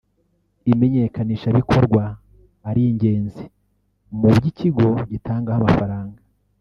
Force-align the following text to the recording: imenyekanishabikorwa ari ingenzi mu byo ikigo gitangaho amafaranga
imenyekanishabikorwa 0.71 2.03
ari 2.69 2.81
ingenzi 2.91 3.43
mu 4.17 4.27
byo 4.35 4.47
ikigo 4.51 4.87
gitangaho 5.09 5.57
amafaranga 5.61 6.19